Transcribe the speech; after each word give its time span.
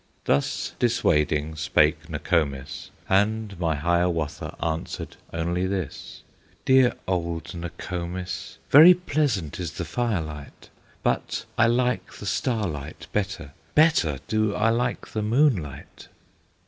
Thus 0.25 0.73
dissuading 0.79 1.55
spake 1.57 2.09
Nokomis, 2.09 2.89
And 3.07 3.59
my 3.59 3.75
Hiawatha 3.75 4.55
answered 4.59 5.17
Only 5.31 5.67
this: 5.67 6.23
"Dear 6.65 6.95
old 7.07 7.53
Nokomis, 7.53 8.57
Very 8.71 8.95
pleasant 8.95 9.59
is 9.59 9.73
the 9.73 9.85
firelight, 9.85 10.71
But 11.03 11.45
I 11.55 11.67
like 11.67 12.13
the 12.13 12.25
starlight 12.25 13.05
better, 13.13 13.51
Better 13.75 14.17
do 14.27 14.55
I 14.55 14.71
like 14.71 15.09
the 15.09 15.21
moonlight!" 15.21 16.07